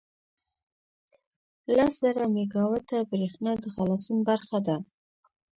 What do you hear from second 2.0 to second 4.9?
زره میګاوټه بریښنا د خلاصون برخه ده.